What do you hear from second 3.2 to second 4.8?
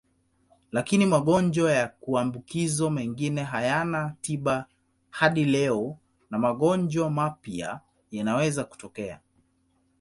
hayana tiba